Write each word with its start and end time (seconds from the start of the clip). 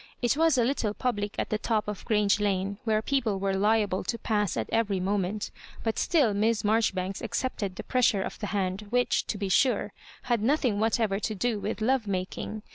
It 0.19 0.35
was 0.35 0.57
a 0.57 0.63
little 0.63 0.95
public 0.95 1.35
at 1.37 1.51
the 1.51 1.59
top 1.59 1.87
of 1.87 2.03
Grange 2.05 2.39
Lane, 2.39 2.79
where 2.85 3.03
people 3.03 3.33
w«re 3.33 3.53
liable 3.55 4.03
to 4.05 4.17
pass 4.17 4.57
at 4.57 4.67
every 4.71 4.99
moment; 4.99 5.51
but 5.83 5.99
still 5.99 6.33
Miss 6.33 6.63
Marjoribanks 6.63 7.21
accepted 7.21 7.75
the 7.75 7.83
pressure 7.83 8.23
of 8.23 8.39
the 8.39 8.47
hand, 8.47 8.87
which, 8.89 9.27
to 9.27 9.37
be 9.37 9.47
sure, 9.47 9.93
had 10.23 10.41
nothing 10.41 10.79
whatever 10.79 11.19
to 11.19 11.35
do 11.35 11.61
wijLh 11.61 11.81
love 11.81 12.07
making. 12.07 12.63